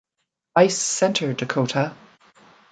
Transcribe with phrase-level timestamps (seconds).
[0.55, 1.95] Ice Center, Dakotah!